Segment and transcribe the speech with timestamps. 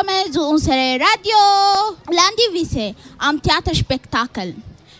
[0.00, 4.54] willkommen zu unserem Radio Landivise am Theaterspektakel.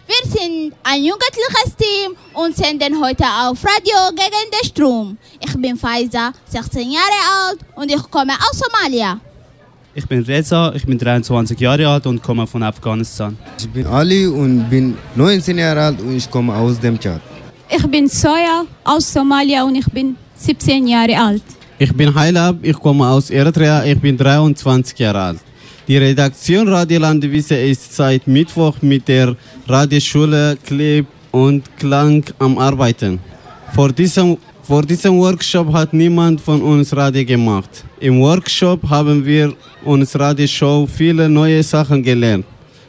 [0.06, 5.16] Wir sind ein jugendliches Team und senden heute auf Radio gegen den Strom.
[5.38, 9.18] Ich bin Faiza, 16 Jahre alt und ich komme aus Somalia.
[9.94, 13.38] Ich bin Reza, ich bin 23 Jahre alt und komme von Afghanistan.
[13.58, 17.20] Ich bin Ali und bin 19 Jahre alt und ich komme aus dem Tschad.
[17.70, 21.59] Ich bin Soja aus Somalia und ich bin 17 Jahre alt.
[21.82, 25.38] Ich bin Hailab, ich komme aus Eritrea, ich bin 23 Jahre alt.
[25.88, 29.34] Die Redaktion Radio Landewisse ist seit Mittwoch mit der
[29.66, 33.18] Radioschule Kleb und Klang am Arbeiten.
[33.74, 37.70] Vor diesem, vor diesem Workshop hat niemand von uns Radio gemacht.
[37.98, 42.44] Im Workshop haben wir uns Radioshow viele neue Sachen gelernt.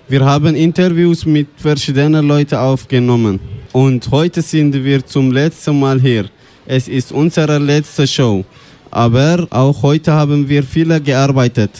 [0.09, 3.39] Wir haben Interviews mit verschiedenen Leuten aufgenommen.
[3.71, 6.25] Und heute sind wir zum letzten Mal hier.
[6.66, 8.44] Es ist unsere letzte Show.
[8.92, 11.72] Aber auch heute haben wir viele gearbeitet.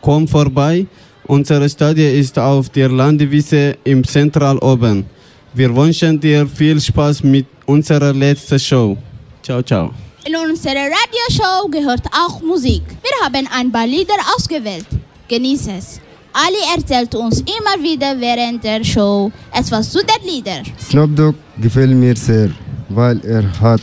[0.00, 0.86] Komm vorbei.
[1.26, 5.06] Unsere Stadie ist auf der Landewiese im Zentral oben.
[5.54, 8.96] Wir wünschen dir viel Spaß mit unserer letzten Show.
[9.42, 9.90] Ciao, ciao.
[10.26, 12.82] In unserer Radioshow gehört auch Musik.
[13.02, 14.86] Wir haben ein paar Lieder ausgewählt.
[15.28, 16.00] Genieß es.
[16.32, 20.64] Ali erzählt uns immer wieder während der Show etwas zu den Liedern.
[20.78, 22.50] Snoop Dogg gefällt mir sehr,
[22.88, 23.82] weil er hat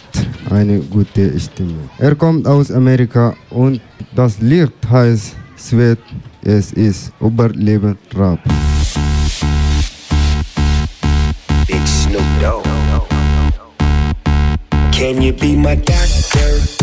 [0.49, 1.89] eine gute Stimme.
[1.97, 3.81] Er kommt aus Amerika und
[4.15, 5.99] das Lied heißt Sweat.
[6.43, 8.39] Es ist Überleben Rap.
[11.67, 12.63] Big Snoop Dogg.
[14.91, 16.82] Can you be my doctor?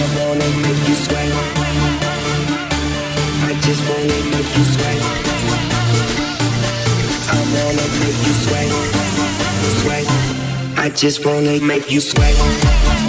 [0.00, 0.96] I wanna make you.
[3.48, 5.00] I just wanna make you sweat.
[7.36, 8.34] I wanna make you.
[9.80, 10.06] Sweat.
[10.78, 13.05] I just wanna make you sweat.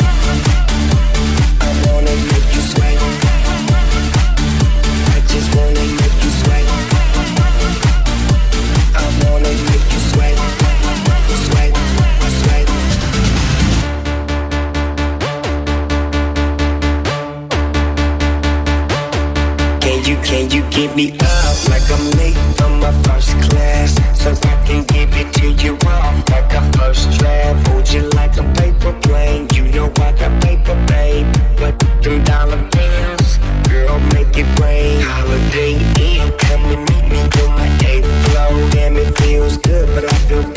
[20.77, 23.95] Give me up like I'm late from my first class?
[24.21, 27.67] So I can give it to you off like a first draft.
[27.67, 29.47] Hold you like a paper plane.
[29.55, 31.25] You know I got paper, babe.
[31.57, 35.01] But them dollar bills, girl, make it rain.
[35.01, 38.69] Holiday Inn, come and meet me on my eighth floor.
[38.69, 40.56] Damn, it feels good, but I feel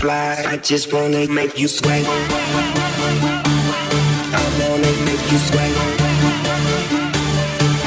[0.00, 0.46] slide.
[0.46, 2.04] I just wanna make you sweat.
[4.40, 5.72] I wanna make you sweat.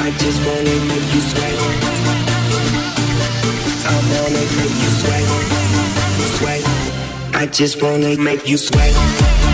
[0.06, 1.56] I just wanna make you sweat.
[3.92, 5.26] I wanna make you sweat.
[6.36, 6.62] Sweat.
[7.34, 9.53] I just wanna make you sweat.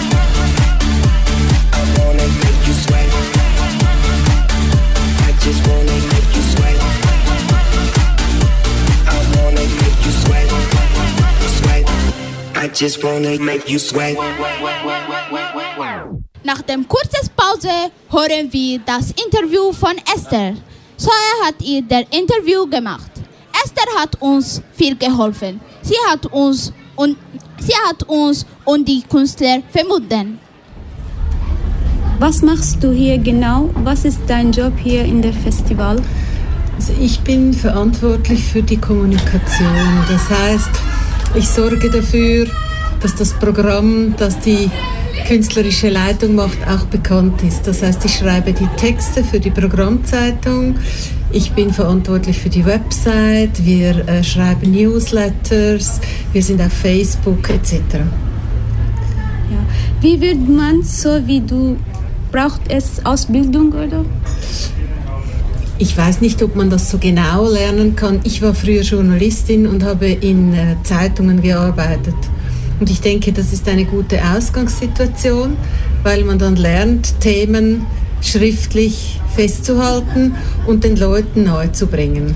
[12.81, 14.17] Just wanna make you sweat.
[16.43, 20.55] Nach dem kurzen Pause hören wir das Interview von Esther.
[20.97, 23.11] Soja hat ihr der Interview gemacht.
[23.63, 25.61] Esther hat uns viel geholfen.
[25.83, 27.17] Sie hat uns und
[27.59, 30.39] sie hat uns und die Künstler verbunden.
[32.17, 33.69] Was machst du hier genau?
[33.83, 36.01] Was ist dein Job hier in der Festival?
[36.77, 40.03] Also ich bin verantwortlich für die Kommunikation.
[40.09, 40.71] Das heißt,
[41.35, 42.47] ich sorge dafür,
[43.01, 44.69] dass das Programm, das die
[45.27, 47.67] künstlerische Leitung macht, auch bekannt ist.
[47.67, 50.75] Das heißt, ich schreibe die Texte für die Programmzeitung.
[51.31, 53.65] Ich bin verantwortlich für die Website.
[53.65, 56.01] Wir äh, schreiben Newsletters.
[56.33, 57.75] Wir sind auf Facebook etc.
[57.93, 58.01] Ja.
[60.01, 61.77] Wie wird man so wie du?
[62.31, 64.05] Braucht es Ausbildung oder?
[65.77, 68.19] Ich weiß nicht, ob man das so genau lernen kann.
[68.23, 72.15] Ich war früher Journalistin und habe in äh, Zeitungen gearbeitet.
[72.81, 75.55] Und ich denke, das ist eine gute Ausgangssituation,
[76.01, 77.85] weil man dann lernt, Themen
[78.21, 80.33] schriftlich festzuhalten
[80.65, 82.33] und den Leuten nahezubringen.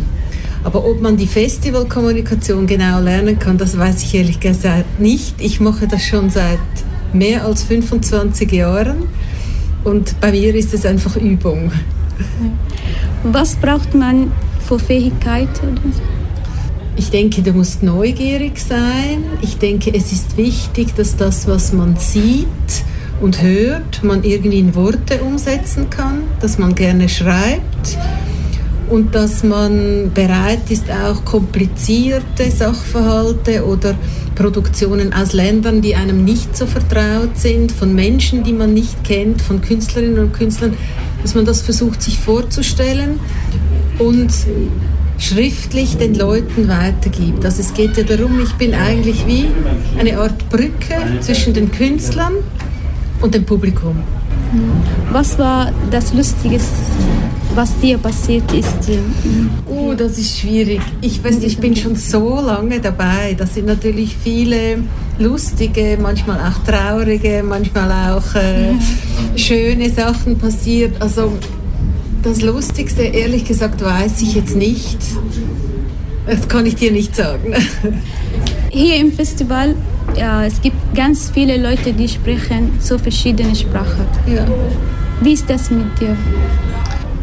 [0.63, 5.42] Aber ob man die Festivalkommunikation genau lernen kann, das weiß ich ehrlich gesagt nicht.
[5.42, 6.59] Ich mache das schon seit
[7.12, 9.07] mehr als 25 Jahren
[9.83, 11.71] und bei mir ist es einfach Übung.
[13.24, 14.31] Was braucht man
[14.68, 15.80] für Fähigkeiten?
[16.97, 19.25] Ich denke, du musst neugierig sein.
[19.42, 22.47] Ich denke, es ist wichtig, dass das, was man sieht
[23.19, 27.97] und hört, man irgendwie in Worte umsetzen kann, dass man gerne schreibt
[28.89, 33.95] und dass man bereit ist, auch komplizierte Sachverhalte oder
[34.36, 39.41] Produktionen aus Ländern, die einem nicht so vertraut sind, von Menschen, die man nicht kennt,
[39.41, 40.75] von Künstlerinnen und Künstlern,
[41.21, 43.19] dass man das versucht, sich vorzustellen
[43.98, 44.31] und
[45.17, 47.45] schriftlich den Leuten weitergibt.
[47.45, 49.47] Also es geht ja darum, ich bin eigentlich wie
[49.97, 52.33] eine Art Brücke zwischen den Künstlern
[53.21, 54.03] und dem Publikum.
[55.12, 56.75] Was war das Lustigste,
[57.56, 58.89] was dir passiert ist?
[59.65, 60.81] Oh, das ist schwierig.
[61.01, 63.35] Ich weiß, ich bin schon so lange dabei.
[63.38, 64.79] Da sind natürlich viele
[65.17, 68.73] lustige, manchmal auch traurige, manchmal auch äh,
[69.38, 71.01] schöne Sachen passiert.
[71.01, 71.33] Also
[72.25, 74.98] das Lustigste, ehrlich gesagt, weiß ich jetzt nicht.
[76.25, 77.54] Das kann ich dir nicht sagen.
[78.72, 79.75] Hier im Festival,
[80.18, 84.06] ja, es gibt ganz viele Leute, die sprechen so verschiedene Sprachen.
[84.27, 84.45] Ja.
[85.22, 86.18] Wie ist das mit dir?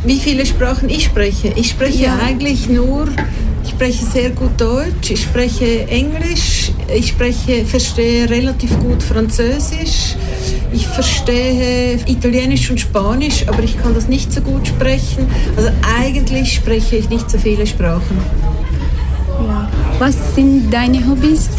[0.05, 1.53] Wie viele Sprachen ich spreche?
[1.57, 2.19] Ich spreche Ja.
[2.25, 3.09] eigentlich nur,
[3.65, 10.17] ich spreche sehr gut Deutsch, ich spreche Englisch, ich spreche, verstehe relativ gut Französisch,
[10.73, 15.27] ich verstehe Italienisch und Spanisch, aber ich kann das nicht so gut sprechen.
[15.57, 18.19] Also eigentlich spreche ich nicht so viele Sprachen.
[19.47, 19.69] Ja.
[19.99, 21.51] Was sind deine Hobbys?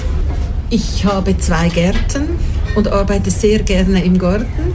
[0.69, 2.29] Ich habe zwei Gärten
[2.75, 4.73] und arbeite sehr gerne im Garten.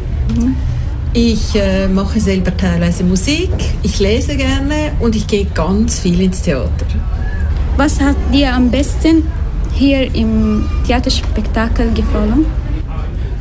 [1.14, 3.50] Ich äh, mache selber teilweise Musik,
[3.82, 6.86] ich lese gerne und ich gehe ganz viel ins Theater.
[7.76, 9.24] Was hat dir am besten
[9.72, 12.44] hier im Theaterspektakel gefallen?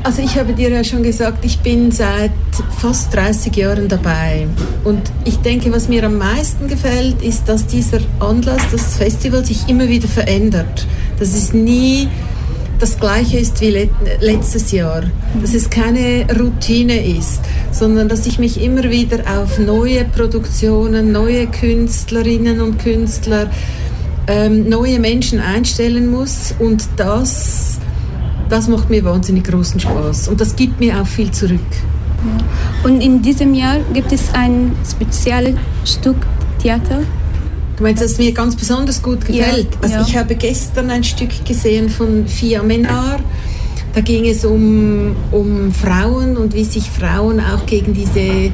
[0.07, 2.31] Also ich habe dir ja schon gesagt, ich bin seit
[2.79, 4.47] fast 30 Jahren dabei.
[4.85, 9.67] Und ich denke, was mir am meisten gefällt, ist, dass dieser Anlass, das Festival sich
[9.67, 10.87] immer wieder verändert.
[11.19, 12.07] Dass es nie
[12.79, 13.89] das gleiche ist wie let
[14.21, 15.03] letztes Jahr.
[15.41, 17.41] Dass es keine Routine ist,
[17.73, 23.49] sondern dass ich mich immer wieder auf neue Produktionen, neue Künstlerinnen und Künstler,
[24.27, 26.55] ähm, neue Menschen einstellen muss.
[26.59, 27.77] Und das
[28.49, 31.59] das macht mir wahnsinnig großen Spaß und das gibt mir auch viel zurück.
[32.83, 36.17] Und in diesem Jahr gibt es ein spezielles Stück
[36.61, 37.01] Theater.
[37.75, 39.67] Du meinst, das mir ganz besonders gut gefällt?
[39.73, 40.05] Ja, also ja.
[40.07, 43.19] ich habe gestern ein Stück gesehen von Fia Menar.
[43.93, 48.51] Da ging es um, um Frauen und wie sich Frauen auch gegen diese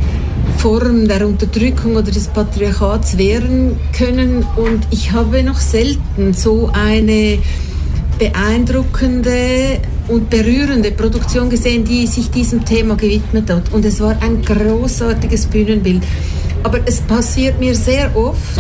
[0.58, 4.46] Form der Unterdrückung oder des Patriarchats wehren können.
[4.56, 7.40] Und ich habe noch selten so eine
[8.20, 13.72] beeindruckende und berührende Produktion gesehen, die sich diesem Thema gewidmet hat.
[13.74, 16.04] Und es war ein großartiges Bühnenbild.
[16.64, 18.60] Aber es passiert mir sehr oft,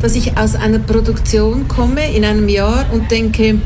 [0.00, 3.58] dass ich aus einer Produktion komme in einem Jahr und denke,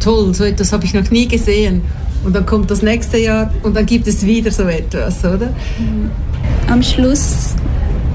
[0.00, 1.82] toll, so etwas habe ich noch nie gesehen.
[2.24, 5.50] Und dann kommt das nächste Jahr und dann gibt es wieder so etwas, oder?
[6.68, 7.54] Am Schluss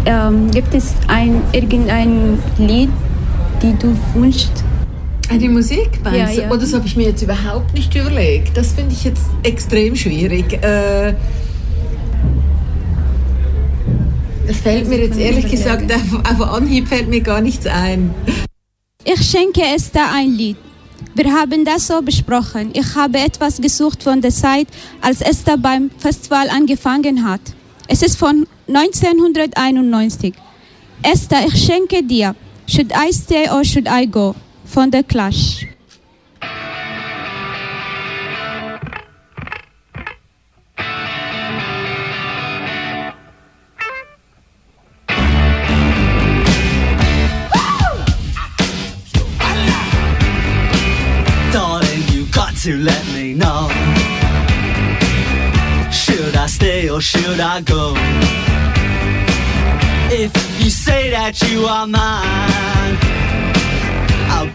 [0.06, 2.90] ähm, gibt es ein, irgendein Lied,
[3.62, 4.64] die du wünschst.
[5.30, 6.52] Eine Musik, meinst Ja, ja.
[6.52, 8.58] Oh, das habe ich mir jetzt überhaupt nicht überlegt.
[8.58, 10.54] Das finde ich jetzt extrem schwierig.
[10.64, 11.14] Äh,
[14.60, 18.14] fällt mir jetzt ehrlich gesagt, auf, auf Anhieb fällt mir gar nichts ein.
[19.04, 20.58] Ich schenke Esther ein Lied.
[21.16, 22.72] Wir haben das so besprochen.
[22.74, 24.68] Ich habe etwas gesucht von der Zeit,
[25.02, 27.42] als Esther beim Festival angefangen hat.
[27.88, 30.34] Es ist von 1991.
[31.02, 32.36] Esther, ich schenke dir
[32.68, 34.36] Should I Stay or Should I Go
[34.70, 35.66] From The Clash.
[52.64, 53.70] to let me know
[55.92, 57.94] Should I stay or should I go?
[60.12, 62.49] If you say that you are mine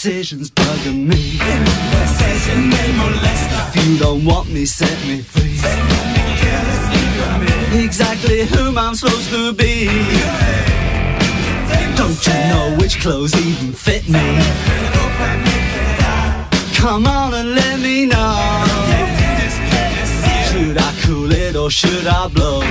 [0.00, 1.40] These indecisions bugging me.
[3.74, 5.58] If you don't want me, set me free.
[7.82, 9.86] Exactly whom I'm supposed to be.
[11.96, 14.38] Don't you know which clothes even fit me?
[16.76, 18.64] Come on and let me know.
[20.48, 22.62] Should I cool it or should I blow?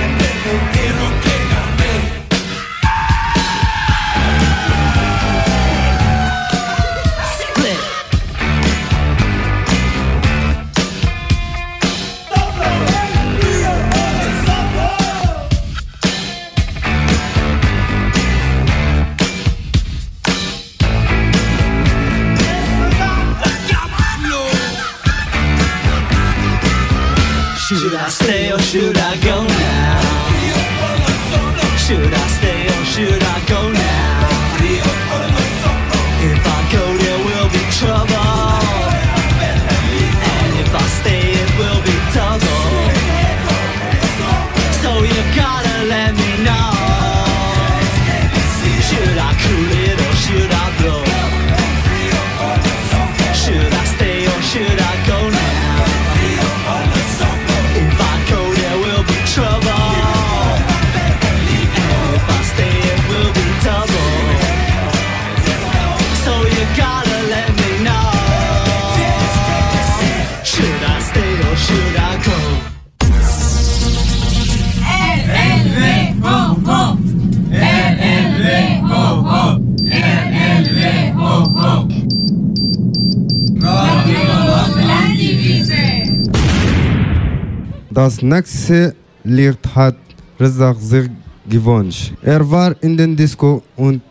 [88.18, 89.96] Das nächste Lied hat
[90.40, 91.08] Rezak sich
[91.48, 92.14] gewünscht.
[92.20, 94.02] Er war in den Disco und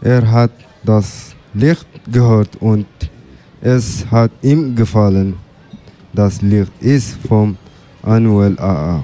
[0.00, 0.52] er hat
[0.84, 2.86] das Lied gehört und
[3.60, 5.34] es hat ihm gefallen.
[6.12, 7.56] Das Lied ist vom
[8.04, 9.02] Anuel AA.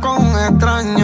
[0.00, 1.01] con un extraño.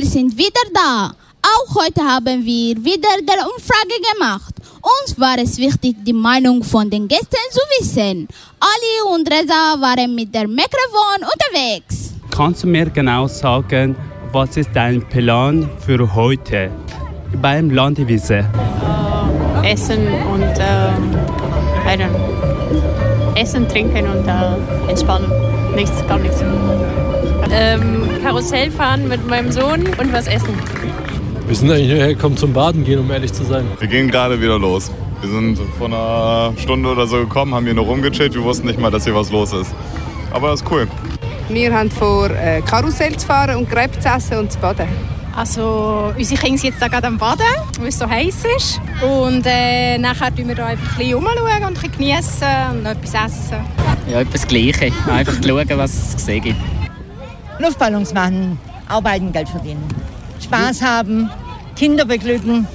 [0.00, 1.12] Wir sind wieder da.
[1.42, 4.54] Auch heute haben wir wieder der Umfrage gemacht.
[4.80, 8.26] Uns war es wichtig, die Meinung von den Gästen zu wissen.
[8.60, 12.14] Ali und Reza waren mit der Mikrofon unterwegs.
[12.30, 13.94] Kannst du mir genau sagen,
[14.32, 16.70] was ist dein Plan für heute
[17.42, 18.46] beim Landewiese?
[19.62, 20.92] Essen und äh,
[21.84, 23.34] I don't know.
[23.34, 25.30] Essen, trinken und äh, entspannen.
[25.74, 26.42] Nichts, gar nichts.
[27.52, 27.99] Ähm,
[28.30, 30.54] Karussell fahren mit meinem Sohn und was essen.
[31.48, 33.66] Wir sind eigentlich nur hergekommen zum Baden gehen, um ehrlich zu sein.
[33.80, 34.92] Wir gehen gerade wieder los.
[35.20, 38.32] Wir sind vor einer Stunde oder so gekommen, haben hier nur rumgechillt.
[38.32, 39.74] Wir wussten nicht mal, dass hier was los ist.
[40.30, 40.86] Aber das ist cool.
[41.48, 44.86] Wir haben vor, äh, Karussell zu fahren und Crepe zu essen und zu baden.
[45.34, 47.42] Also, unsere Kinder sind jetzt da gerade am Baden,
[47.80, 48.80] weil es so heiß ist.
[49.02, 52.82] Und äh, nachher schauen wir da einfach ein bisschen rumschauen und ein bisschen geniessen und
[52.84, 53.56] noch etwas essen.
[54.08, 54.92] Ja, etwas Gleiche.
[55.10, 56.79] Einfach schauen, was es zu sehen gibt.
[57.60, 59.84] Luftballons machen, arbeiten, Geld verdienen.
[60.42, 61.30] Spaß haben,
[61.76, 62.66] Kinder beglücken,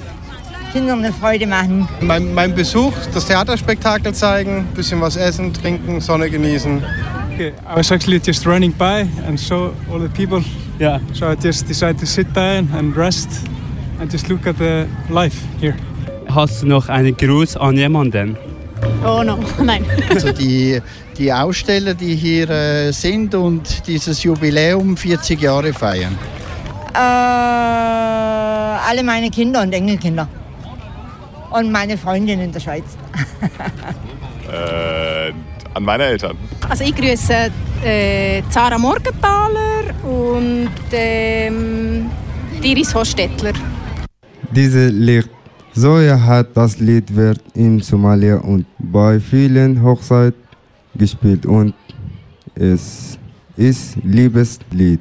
[0.72, 1.88] Kindern eine Freude machen.
[2.00, 6.82] Mein, mein Besuch, das Theaterspektakel zeigen, bisschen was essen, trinken, Sonne genießen.
[7.34, 10.42] Okay, I was actually just running by and saw all the people.
[10.78, 11.00] Yeah.
[11.12, 13.28] So I just decided to sit down and rest
[14.00, 15.74] and just look at the life here.
[16.28, 18.36] Hast du noch einen Gruß an jemanden?
[19.04, 19.84] Oh no, nein.
[20.10, 20.80] Also die,
[21.16, 26.18] die Aussteller, die hier äh, sind und dieses Jubiläum 40 Jahre feiern?
[26.94, 26.98] Äh,
[28.88, 30.28] alle meine Kinder und Enkelkinder.
[31.50, 32.84] Und meine Freundin in der Schweiz.
[34.52, 35.32] äh,
[35.74, 36.36] an meine Eltern.
[36.68, 37.50] Also ich grüße
[37.84, 42.10] äh, Zara Morgenthaler und ähm,
[42.62, 43.52] Iris Hostetler.
[44.50, 45.28] Diese Lied,
[45.74, 50.40] Soja hat das Lied wird in Somalia und bei vielen Hochzeiten
[50.94, 51.74] gespielt und
[52.54, 53.18] es
[53.56, 55.00] ist Liebeslied.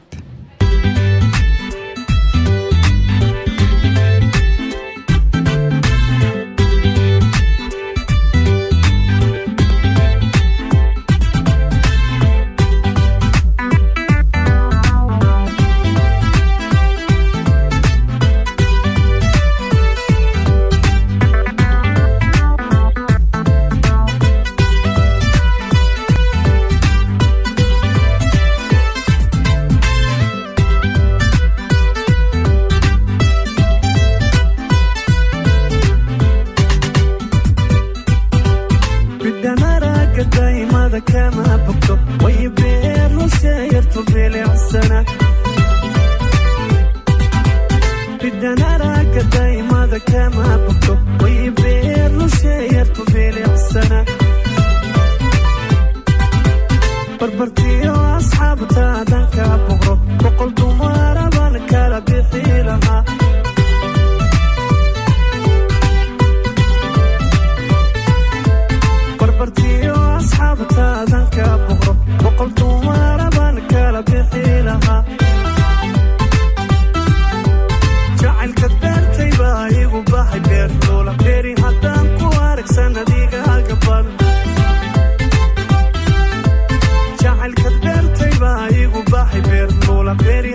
[89.31, 90.54] e per la periferia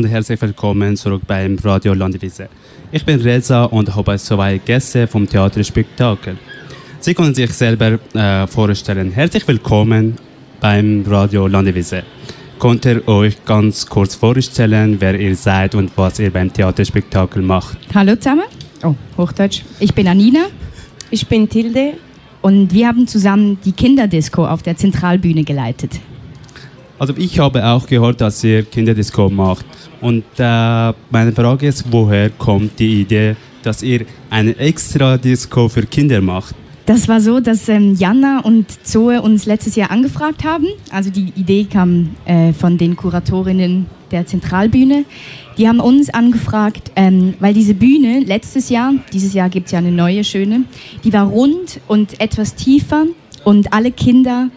[0.00, 2.48] und herzlich willkommen zurück beim Radio Landwiese.
[2.90, 6.38] Ich bin Reza und habe zwei Gäste vom Theaterspektakel.
[7.00, 9.10] Sie können sich selber äh, vorstellen.
[9.12, 10.16] Herzlich willkommen
[10.58, 12.04] beim Radio Landwiese.
[12.58, 17.76] Könnt ihr euch ganz kurz vorstellen, wer ihr seid und was ihr beim Theaterspektakel macht?
[17.94, 18.44] Hallo zusammen.
[18.82, 19.64] Oh, Hochdeutsch.
[19.80, 20.46] Ich bin Anina.
[21.10, 21.92] Ich bin Tilde.
[22.40, 26.00] Und wir haben zusammen die Kinderdisco auf der Zentralbühne geleitet.
[27.00, 29.64] Also ich habe auch gehört, dass ihr Kinderdisco macht.
[30.02, 35.86] Und äh, meine Frage ist, woher kommt die Idee, dass ihr eine extra Disco für
[35.86, 36.54] Kinder macht?
[36.84, 40.66] Das war so, dass ähm, Jana und Zoe uns letztes Jahr angefragt haben.
[40.90, 45.06] Also die Idee kam äh, von den Kuratorinnen der Zentralbühne.
[45.56, 49.78] Die haben uns angefragt, ähm, weil diese Bühne letztes Jahr, dieses Jahr gibt es ja
[49.78, 50.64] eine neue schöne,
[51.02, 53.06] die war rund und etwas tiefer
[53.44, 54.50] und alle Kinder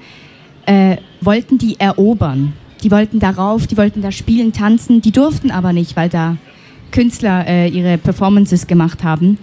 [0.66, 2.54] äh, wollten die erobern.
[2.84, 6.38] Die wollten darauf, die wollten da spielen, tanzen, die durften aber nicht, weil da
[6.92, 9.38] Künstler äh, ihre Performances gemacht haben.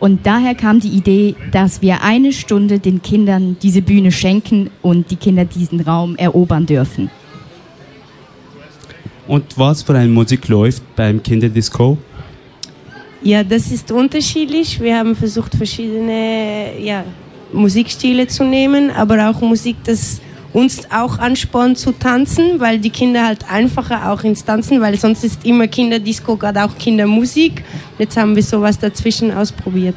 [0.00, 5.10] Und daher kam die Idee, dass wir eine Stunde den Kindern diese Bühne schenken und
[5.10, 7.10] die Kinder diesen Raum erobern dürfen.
[9.28, 11.98] Und was für eine Musik läuft beim Kinderdisco?
[13.22, 14.80] Ja, das ist unterschiedlich.
[14.80, 17.04] Wir haben versucht, verschiedene ja,
[17.52, 20.20] Musikstile zu nehmen, aber auch Musik, das
[20.52, 25.24] uns auch anspornt zu tanzen, weil die Kinder halt einfacher auch ins Tanzen, weil sonst
[25.24, 27.62] ist immer Kinderdisco, gerade auch Kindermusik.
[27.98, 29.94] Jetzt haben wir sowas dazwischen ausprobiert.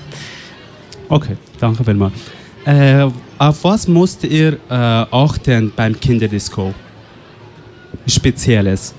[1.09, 2.13] Okay, danke vielmals.
[2.65, 6.73] Äh, auf was musst ihr äh, achten beim Kinderdisco?
[8.07, 8.93] Spezielles.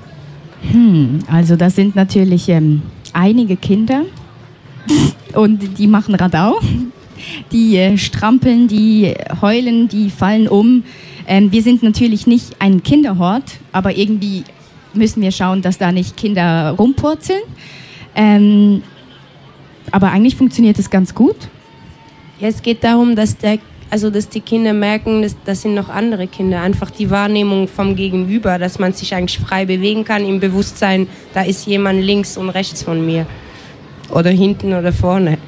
[0.71, 4.03] Hm, also das sind natürlich ähm, einige Kinder
[5.35, 6.59] und die machen Radau.
[7.53, 10.85] Die äh, strampeln, die heulen, die fallen um.
[11.27, 14.45] Ähm, wir sind natürlich nicht ein Kinderhort, aber irgendwie
[14.93, 17.43] müssen wir schauen, dass da nicht Kinder rumpurzeln.
[18.15, 18.83] Ähm,
[19.91, 21.37] aber eigentlich funktioniert es ganz gut.
[22.41, 23.59] Ja, es geht darum, dass, der,
[23.91, 26.61] also dass die Kinder merken, dass das sind noch andere Kinder.
[26.61, 31.43] Einfach die Wahrnehmung vom Gegenüber, dass man sich eigentlich frei bewegen kann im Bewusstsein, da
[31.43, 33.27] ist jemand links und rechts von mir.
[34.11, 35.39] Oder hinten oder vorne.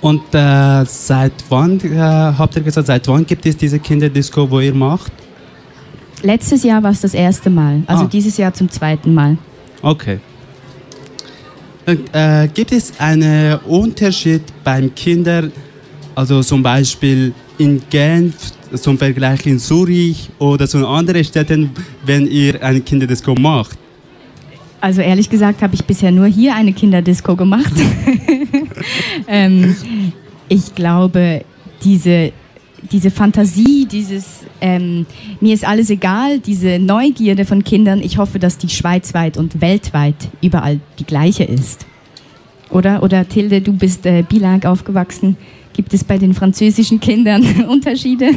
[0.00, 4.60] Und äh, seit wann, äh, habt ihr gesagt, seit wann gibt es diese Kinderdisco, wo
[4.60, 5.12] ihr macht?
[6.22, 8.08] Letztes Jahr war es das erste Mal, also Ah.
[8.10, 9.36] dieses Jahr zum zweiten Mal.
[9.82, 10.18] Okay.
[11.86, 15.50] Und, äh, gibt es einen Unterschied beim Kindern,
[16.14, 18.34] also zum Beispiel in Genf
[18.74, 21.70] zum Vergleich in Zürich oder so in anderen Städten,
[22.06, 23.76] wenn ihr eine Kinderdisco macht?
[24.80, 27.72] Also ehrlich gesagt habe ich bisher nur hier eine Kinderdisco gemacht.
[29.26, 29.74] ähm,
[30.48, 31.44] ich glaube,
[31.84, 32.32] diese,
[32.90, 35.06] diese Fantasie, dieses ähm,
[35.40, 40.16] mir ist alles egal, diese Neugierde von Kindern, ich hoffe, dass die schweizweit und weltweit
[40.42, 41.86] überall die gleiche ist.
[42.70, 45.36] Oder, oder Tilde, du bist äh, bilang aufgewachsen.
[45.72, 48.30] Gibt es bei den französischen Kindern Unterschiede?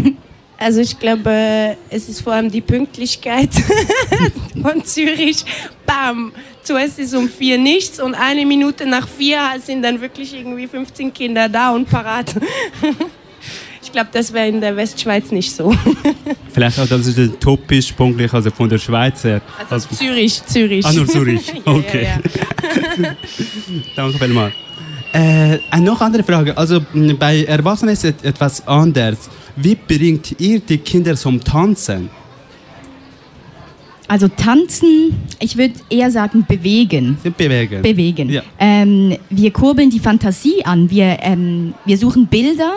[0.57, 3.49] Also ich glaube, es ist vor allem die Pünktlichkeit
[4.61, 5.43] von Zürich.
[5.85, 6.31] Bam!
[6.63, 11.13] Zuerst ist um vier nichts und eine Minute nach vier sind dann wirklich irgendwie 15
[11.13, 12.33] Kinder da und parat.
[13.85, 15.71] Ich glaube, das wäre in der Westschweiz nicht so.
[16.53, 19.39] Vielleicht auch, das ist ein topisch punktlich, also von der Schweiz her.
[19.69, 20.83] Also Zürich, Zürich.
[20.85, 21.41] Ah, nur Zürich.
[21.53, 22.07] Ja, ja, Okay.
[23.03, 23.15] ja.
[23.95, 24.53] Danke vielmals.
[25.11, 26.57] Äh, eine noch andere Frage.
[26.57, 26.79] Also
[27.19, 29.29] bei Erwachsenen ist es etwas anders.
[29.57, 32.09] Wie bringt ihr die Kinder zum Tanzen?
[34.13, 37.17] Also tanzen, ich würde eher sagen bewegen.
[37.35, 37.81] Bewegen.
[37.81, 38.29] Bewegen.
[38.29, 38.43] Ja.
[38.59, 40.87] Ähm, wir kurbeln die Fantasie an.
[40.91, 42.73] Wir, ähm, wir suchen Bilder,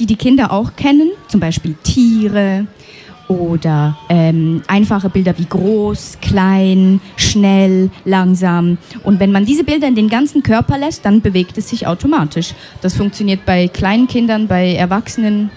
[0.00, 2.66] die die Kinder auch kennen, zum Beispiel Tiere
[3.28, 8.76] oder ähm, einfache Bilder wie groß, klein, schnell, langsam.
[9.04, 12.52] Und wenn man diese Bilder in den ganzen Körper lässt, dann bewegt es sich automatisch.
[12.80, 15.52] Das funktioniert bei kleinen Kindern, bei Erwachsenen,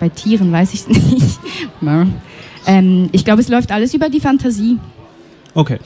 [0.00, 1.38] bei Tieren weiß ich es nicht.
[2.68, 4.78] Ähm, ich glaube, es läuft alles über die Fantasie.
[5.54, 5.78] Okay.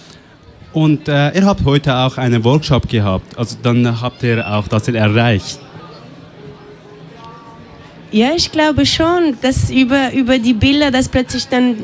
[0.72, 3.38] Und äh, ihr habt heute auch einen Workshop gehabt.
[3.38, 5.60] Also dann habt ihr auch das erreicht.
[8.10, 11.76] Ja, ich glaube schon, dass über, über die Bilder, dass plötzlich dann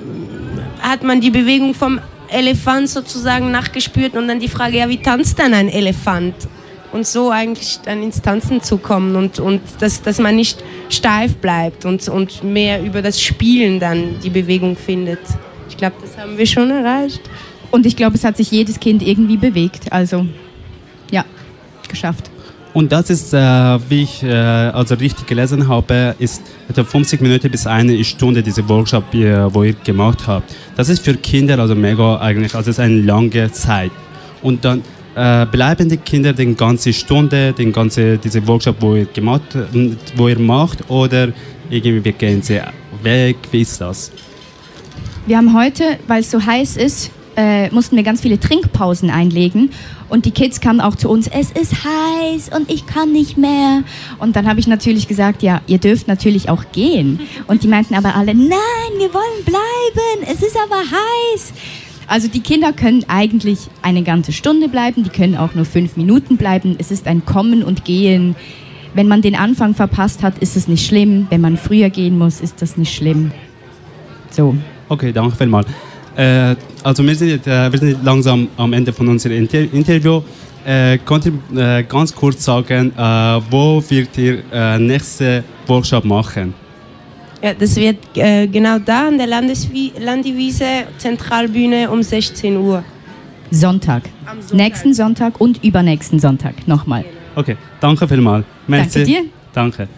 [0.80, 5.38] hat man die Bewegung vom Elefant sozusagen nachgespürt und dann die Frage, ja, wie tanzt
[5.38, 6.34] dann ein Elefant?
[6.92, 11.37] Und so eigentlich dann ins Tanzen zu kommen und, und dass, dass man nicht steif
[11.37, 15.20] bleibt und, und mehr über das Spielen dann die Bewegung findet.
[15.68, 17.20] Ich glaube, das haben wir schon erreicht.
[17.70, 19.92] Und ich glaube, es hat sich jedes Kind irgendwie bewegt.
[19.92, 20.27] Also,
[21.11, 21.24] ja,
[21.88, 22.31] geschafft.
[22.74, 23.38] Und das ist, äh,
[23.88, 28.68] wie ich äh, also richtig gelesen habe, ist etwa 50 Minuten bis eine Stunde diese
[28.68, 30.55] Workshop, äh, wo ihr gemacht habt.
[30.77, 33.90] Das ist für Kinder also mega eigentlich, also es ist eine lange Zeit.
[34.42, 34.83] Und dann
[35.18, 39.42] äh, bleiben die Kinder die ganze Stunde, den ganze diese Workshop, wo ihr gemacht,
[40.16, 41.28] wo ihr macht, oder
[41.70, 42.61] irgendwie gehen sie
[43.02, 43.37] weg?
[43.50, 44.12] Wie ist das?
[45.26, 49.70] Wir haben heute, weil es so heiß ist, äh, mussten wir ganz viele Trinkpausen einlegen.
[50.09, 53.83] Und die Kids kamen auch zu uns, es ist heiß und ich kann nicht mehr.
[54.18, 57.20] Und dann habe ich natürlich gesagt, ja, ihr dürft natürlich auch gehen.
[57.46, 58.48] Und die meinten aber alle, nein,
[58.96, 61.52] wir wollen bleiben, es ist aber heiß.
[62.08, 66.38] Also die Kinder können eigentlich eine ganze Stunde bleiben, die können auch nur fünf Minuten
[66.38, 66.74] bleiben.
[66.78, 68.34] Es ist ein Kommen und Gehen.
[68.94, 71.26] Wenn man den Anfang verpasst hat, ist es nicht schlimm.
[71.28, 73.30] Wenn man früher gehen muss, ist das nicht schlimm.
[74.30, 74.56] So.
[74.88, 75.68] Okay, danke vielmals.
[76.16, 80.22] Äh, also wir sind, äh, wir sind langsam am Ende von unserem Inter Interview.
[80.64, 83.02] Äh, könnt ihr äh, ganz kurz sagen, äh,
[83.50, 86.54] wo wird ihr äh, nächste Workshop machen?
[87.42, 90.64] Ja, das wird äh, genau da an der Landeswi Landiwiese
[90.98, 92.83] Zentralbühne um 16 Uhr.
[93.51, 94.03] Sonntag.
[94.53, 96.66] Nächsten Sonntag und übernächsten Sonntag.
[96.66, 97.05] Nochmal.
[97.35, 98.44] Okay, danke vielmals.
[98.66, 99.05] Merci.
[99.05, 99.24] Danke dir.
[99.55, 99.88] Danke.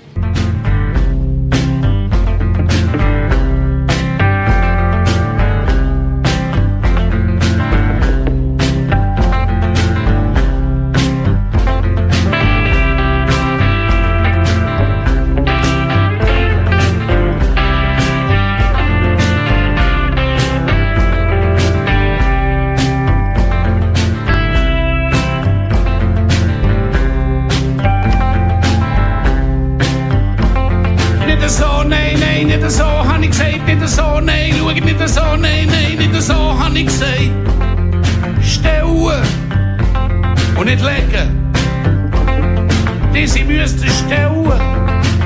[40.70, 41.50] Nicht legen.
[43.12, 44.52] Diese müssten stellen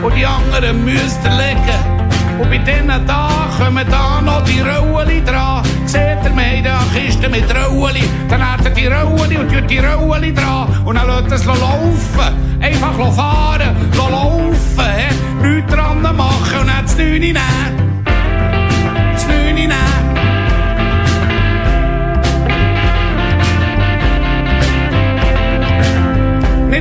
[0.02, 2.40] und die anderen müssten legen.
[2.40, 5.62] Und bei denen da kommen da noch die Rollen dran.
[5.84, 8.04] Seht ihr, wir haben da eine Kiste mit Rollen.
[8.28, 10.66] Dann hat er die Rollen und tut die Rollen dran.
[10.84, 12.60] Und dann lässt es laufen.
[12.60, 14.90] Einfach fahren, laufen.
[14.96, 15.46] He?
[15.46, 17.93] Nichts dran machen und dann das Neune nehmen.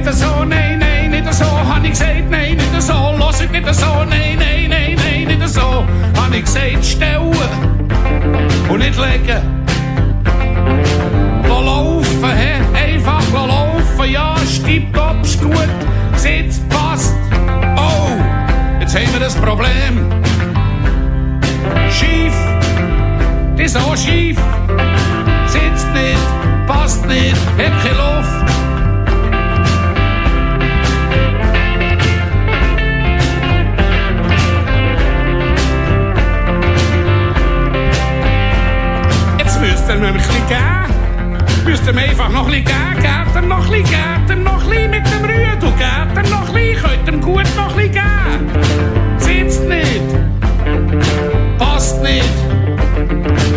[0.03, 3.73] Nicht so, nein, nein, nicht so, hab ich gesagt, nein, nicht so, los it nicht
[3.73, 5.85] so, nein, nein, nein, nein, nicht so,
[6.17, 7.33] hab ich gesagt, stellen
[8.69, 9.41] und nicht legen.
[11.47, 12.77] Lass laufen, he?
[12.77, 15.69] einfach lass laufen, ja, stippt ab, ist gut,
[16.17, 17.15] sitzt, passt.
[17.77, 18.11] Oh,
[18.81, 20.09] jetzt haben wir das Problem.
[21.89, 22.33] Schief,
[23.55, 24.37] das ist auch schief,
[25.47, 28.52] sitzt nicht, passt nicht, hat keine Luft.
[40.29, 41.43] Ihr geben.
[41.65, 43.35] Müsst ihr einfach noch ein bisschen geben.
[43.35, 45.23] Ihr noch ein bisschen, ihr noch ein mit dem.
[45.83, 49.17] Gebt ihr noch ein könnt ihr gut noch ein geben.
[49.17, 50.03] Sitzt nicht.
[51.57, 52.23] Passt nicht.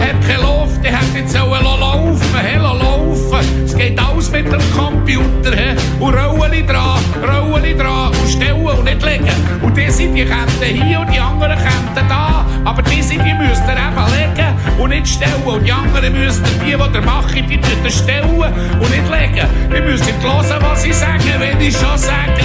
[0.00, 3.64] Hat keine Luft, die hat jetzt sollen laufen, he, laufen.
[3.64, 5.76] Es geht alles mit dem Computer, he.
[6.00, 9.28] Und Rollen dran, Rollen dran und stellen und nicht legen.
[9.62, 12.45] Und die sind die Ketten hier und die anderen Ketten da.
[12.66, 15.42] Aber die sind, die müsst ihr eben legen und nicht stellen.
[15.44, 19.08] Und die anderen müsst ihr, die, die ihr macht, die tun ihr stellen und nicht
[19.08, 19.48] legen.
[19.72, 22.42] Ihr müsst hören, was ich sage, wenn ich schon sage.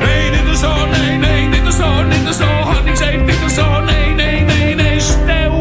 [0.00, 4.16] Nein, nicht so, nein, nein, nicht so, nicht so, hab ich gesagt, nicht so, nein,
[4.16, 5.52] nein, nein, nein, stellen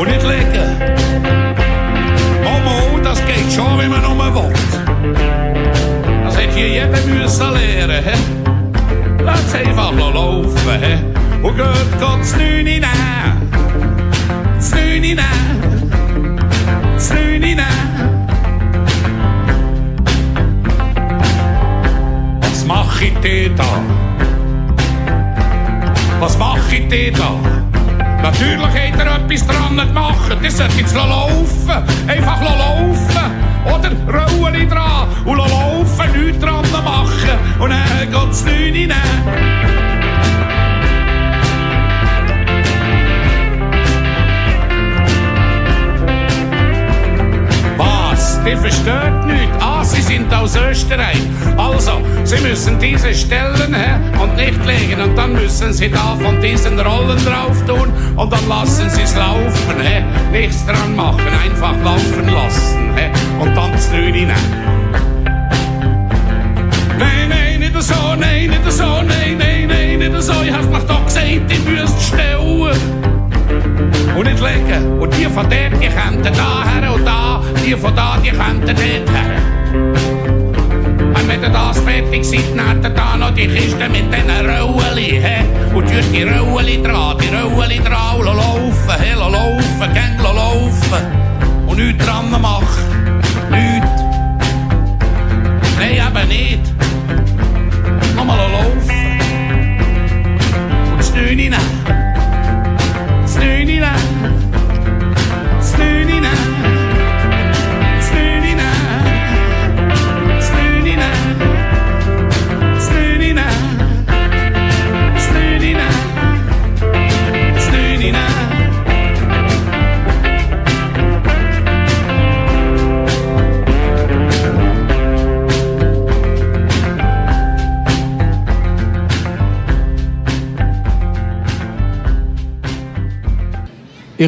[0.00, 0.76] und nicht legen.
[2.42, 4.52] Momo, das geht schon, wie man nur will.
[6.24, 9.22] Das hat hier jeder müssen lernen, he?
[9.22, 11.09] Lass einfach laufen, he?
[11.42, 12.84] Und das Neune nehmen.
[14.56, 15.16] Das Neune nehmen.
[16.94, 17.64] Das Neune nehmen.
[22.42, 23.64] Was mach ich denn da?
[26.20, 27.32] Was mach ich denn da?
[28.22, 30.36] Natürlich hat er etwas dran gemacht.
[30.42, 31.82] Das sollte jetzt laufen.
[32.06, 33.30] Einfach laufen.
[33.64, 37.38] Oder Rollen dran und laufen, nichts dran machen.
[37.58, 39.79] Und dann geht's nicht rein.
[48.46, 49.50] Die versteht nicht.
[49.60, 51.20] Ah, sie sind aus Österreich.
[51.56, 55.00] Also, sie müssen diese stellen he, und nicht legen.
[55.02, 57.92] Und dann müssen sie da von diesen Rollen drauf tun.
[58.16, 59.80] Und dann lassen sie es laufen.
[59.80, 60.02] He.
[60.32, 62.96] Nichts dran machen, einfach laufen lassen.
[62.96, 63.42] He.
[63.42, 64.32] Und dann das nehmen.
[66.98, 70.32] Nein, nein, nicht so, nein, nicht so, nein, nein, nein, nicht so.
[70.44, 72.40] Ich hab's mir doch gesagt, ich müsst stellen
[74.16, 75.00] und nicht legen.
[75.00, 77.19] Und die von dort, die könnten da her und da,
[77.64, 79.40] die von da, die könnten dort her.
[81.14, 84.96] Und wenn ihr das fertig seid, habt ihr da noch die Kiste mit diesen Rollen,
[84.96, 85.74] he?
[85.74, 89.14] Und tut die Rollen dran, die Rollen dran, und laufen, he?
[89.14, 91.66] Laufen, gäng laufen.
[91.66, 92.89] Und nichts dran machen.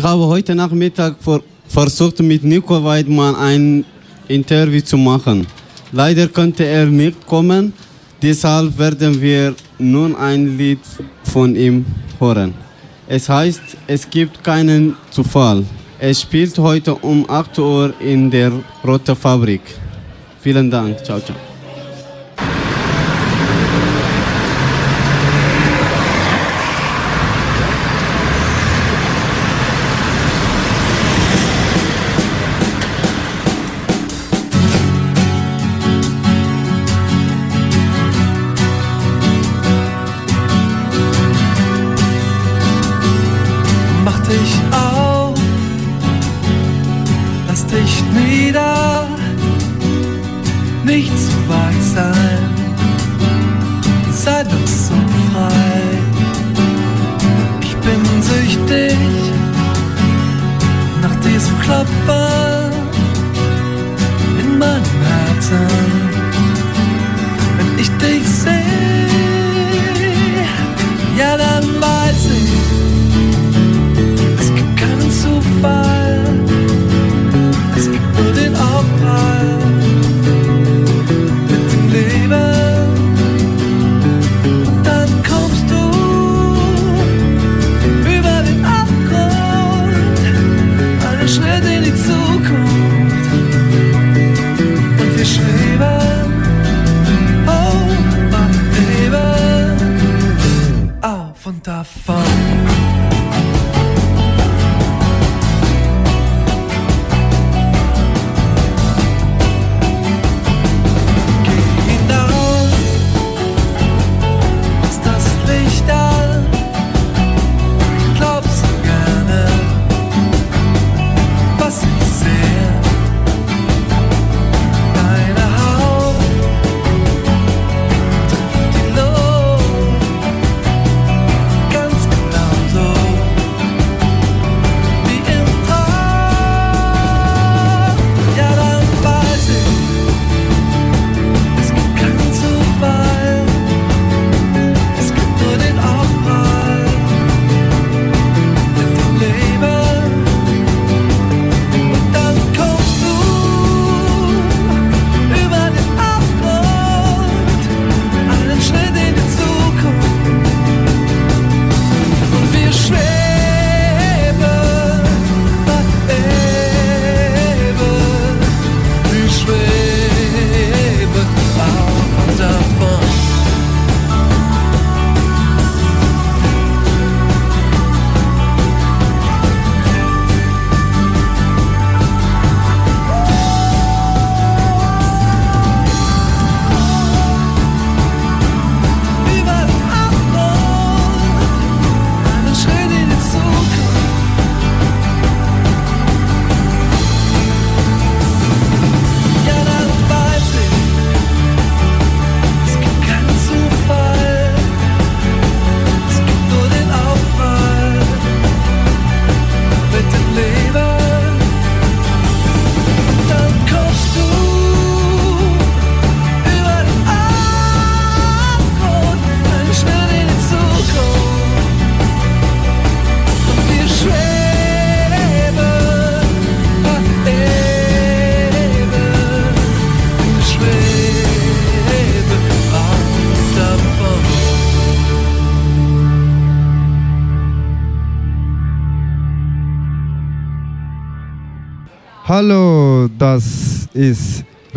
[0.02, 1.14] Ich habe heute Nachmittag
[1.68, 3.84] versucht, mit Nico Weidmann ein
[4.26, 5.46] Interview zu machen.
[5.92, 7.72] Leider konnte er nicht kommen,
[8.20, 10.80] deshalb werden wir nun ein Lied
[11.22, 11.86] von ihm
[12.18, 12.52] hören.
[13.06, 15.64] Es heißt, es gibt keinen Zufall.
[16.00, 18.50] Es spielt heute um 8 Uhr in der
[18.84, 19.62] Rote Fabrik.
[20.40, 21.04] Vielen Dank.
[21.04, 21.51] Ciao, ciao.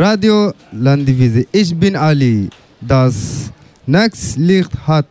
[0.08, 1.48] Radio Landivise.
[1.52, 2.48] Ich bin Ali.
[2.80, 3.52] Das
[3.88, 5.08] nächste Lied hat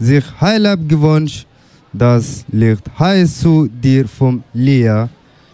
[0.00, 1.46] sich Heilab gewünscht.
[1.92, 5.06] Das Lied heißt zu dir von Lea.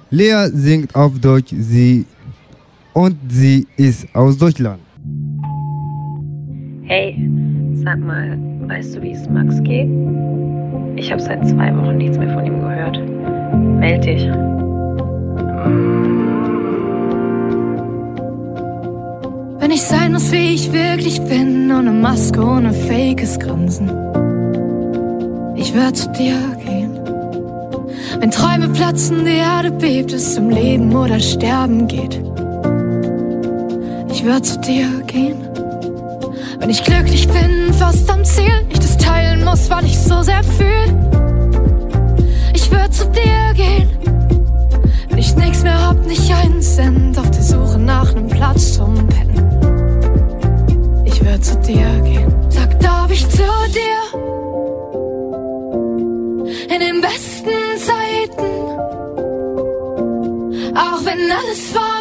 [0.08, 2.06] Lea singt auf Deutsch sie
[2.94, 4.80] und sie ist aus Deutschland.
[6.84, 7.28] Hey,
[7.84, 8.38] sag mal,
[8.68, 9.90] weißt du, wie es Max geht?
[10.96, 12.96] Ich habe seit zwei Wochen nichts mehr von ihm gehört.
[13.80, 14.26] Meld dich.
[19.58, 23.90] Wenn ich sein muss, wie ich wirklich bin, ohne Maske, ohne fakes Grinsen.
[25.56, 26.98] Ich werde zu dir gehen.
[28.20, 32.20] Wenn Träume platzen, die Erde bebt, es zum Leben oder Sterben geht.
[34.12, 35.36] Ich werde zu dir gehen.
[36.58, 40.42] Wenn ich glücklich bin, fast am Ziel, ich das teilen muss, weil ich so sehr
[40.42, 40.86] fühl.
[42.54, 43.88] Ich würde zu dir gehen.
[45.08, 48.94] Wenn ich nix mehr hab, nicht einen Cent, auf der Suche nach nem Platz zum
[48.94, 49.25] Pennen
[51.46, 52.34] zu dir gehen.
[52.50, 53.46] Sag, darf ich zu
[53.78, 54.02] dir?
[56.74, 57.56] In den besten
[57.88, 58.50] Zeiten,
[60.74, 61.95] auch wenn alles war.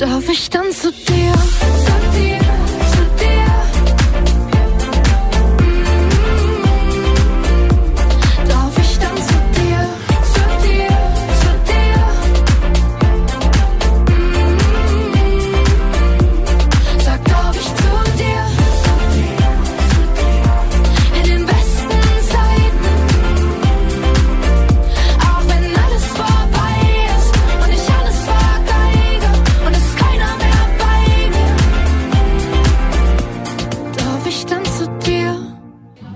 [0.00, 1.34] Darf ich dann zu dir?
[1.84, 2.39] Sag dir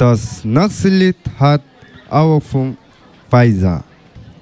[0.04, 1.62] Das nächste Lied hat
[2.10, 2.76] auch von
[3.30, 3.82] Pfizer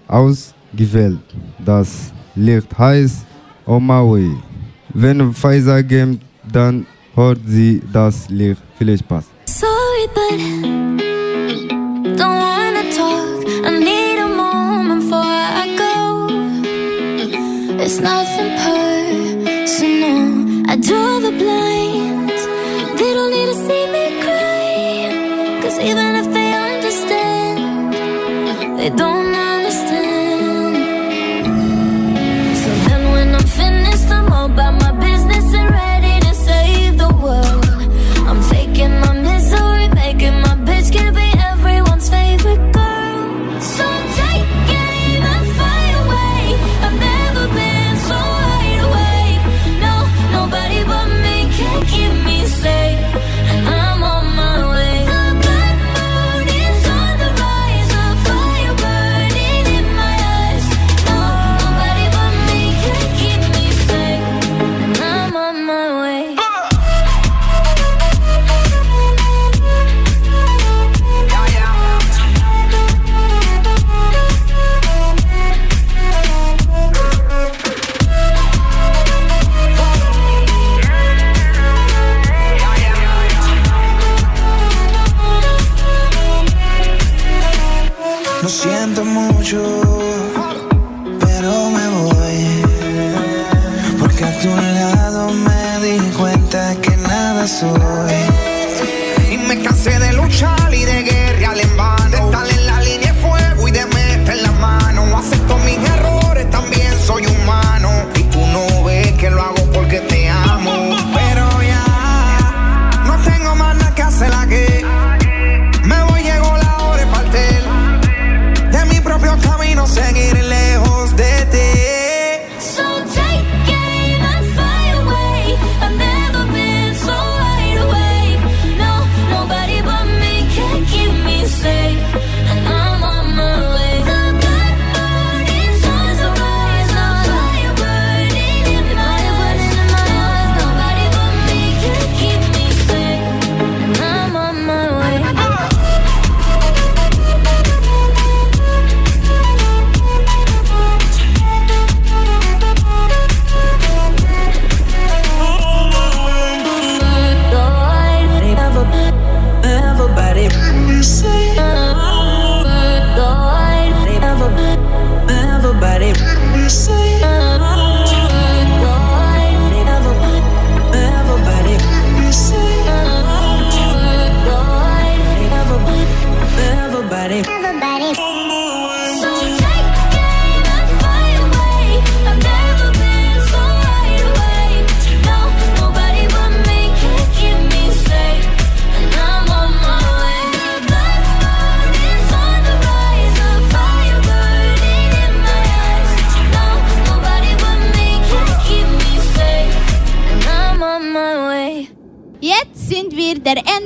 [0.08, 1.20] ausgewählt.
[1.64, 3.24] Das Lied heißt
[3.64, 4.32] Omaui.
[4.92, 6.18] Wenn Pfizer geht,
[6.52, 6.84] dann
[7.14, 8.56] hört sie das Lied.
[8.76, 9.24] Viel Spaß.
[9.46, 10.40] Sorry, but
[12.18, 13.46] don't wanna talk.
[13.64, 15.22] I need a moment before
[15.62, 15.94] I go.
[17.80, 20.22] It's nothing personal.
[20.68, 22.01] I do the blind.
[25.82, 26.21] even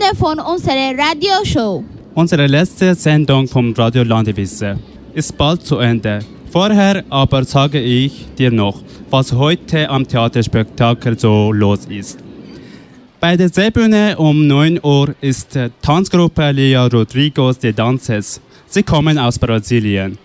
[0.06, 1.82] Ende von unserer Radioshow.
[2.14, 4.78] Unsere letzte Sendung vom Radio Landewisse
[5.14, 6.20] ist bald zu Ende.
[6.50, 12.18] Vorher aber sage ich dir noch, was heute am Theaterspektakel so los ist.
[13.20, 18.40] Bei der Seebühne um 9 Uhr ist Tanzgruppe Lea Rodriguez de Dances.
[18.66, 20.18] Sie kommen aus Brasilien.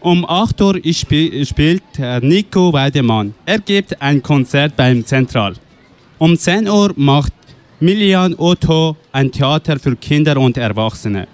[0.00, 1.82] Um 8 Uhr sp- spielt
[2.20, 3.34] Nico Weidemann.
[3.46, 5.54] Er gibt ein Konzert beim Zentral.
[6.18, 7.32] Um 10 Uhr macht
[7.78, 11.28] Milian Otto ein Theater für Kinder und Erwachsene.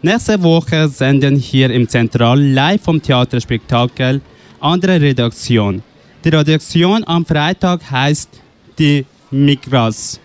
[0.00, 4.20] Nächste Woche senden hier im Zentral live vom Theaterspektakel
[4.60, 5.82] andere Redaktion.
[6.24, 8.30] Die Redaktion am Freitag heißt
[8.78, 10.20] die Migras.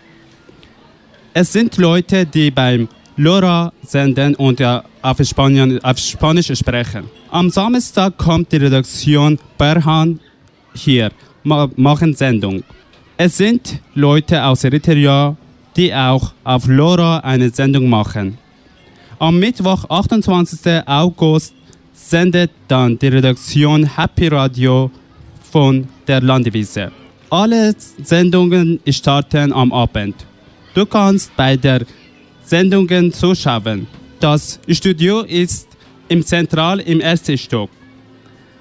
[1.34, 2.88] Es sind Leute, die beim
[3.18, 7.10] Lora senden und ja, auf, Spanien, auf Spanisch sprechen.
[7.32, 10.20] Am Samstag kommt die Redaktion Berhan
[10.76, 11.12] hier,
[11.44, 12.64] ma machen Sendung.
[13.24, 15.38] Es sind Leute aus Eritrea,
[15.76, 18.40] die auch auf Lora eine Sendung machen.
[19.20, 20.88] Am Mittwoch, 28.
[20.88, 21.54] August,
[21.94, 24.90] sendet dann die Redaktion Happy Radio
[25.52, 26.92] von der Landewiese.
[27.30, 30.16] Alle Sendungen starten am Abend.
[30.74, 31.86] Du kannst bei der
[32.44, 33.86] Sendungen zuschauen.
[34.20, 35.68] Das Studio ist
[36.08, 37.70] im Zentral im ersten Stock.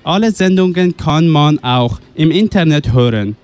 [0.05, 3.37] Alle Sendungen kann man auch im Internet hören.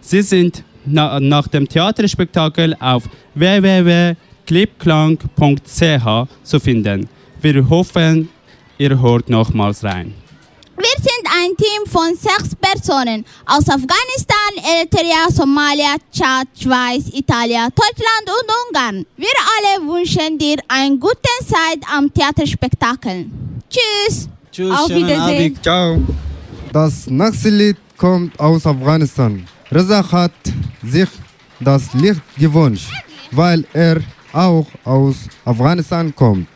[0.00, 3.02] Sie sind na nach dem Theaterspektakel auf
[3.34, 7.08] www.clipklang.ch zu finden.
[7.40, 8.28] Wir hoffen,
[8.78, 10.14] ihr hört nochmals rein.
[10.76, 18.26] Wir sind ein Team von sechs Personen aus Afghanistan, Eritrea, Somalia, Tschad, Schweiz, Italien, Deutschland
[18.26, 19.04] und Ungarn.
[19.16, 23.26] Wir alle wünschen dir eine gute Zeit am Theaterspektakel.
[23.68, 24.28] Tschüss.
[24.50, 25.52] Tschüss, Auf Wiedersehen.
[25.52, 25.62] Abend.
[25.62, 26.00] Ciao.
[26.72, 29.46] Das nächste Lied kommt aus Afghanistan.
[29.72, 30.32] Reza hat
[30.82, 31.08] sich
[31.60, 32.90] das Lied gewünscht,
[33.30, 34.00] weil er
[34.32, 36.48] auch aus Afghanistan kommt.